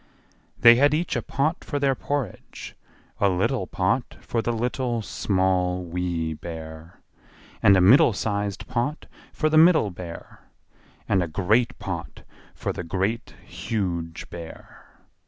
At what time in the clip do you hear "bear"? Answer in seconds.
6.33-6.99, 9.91-10.39, 14.31-14.87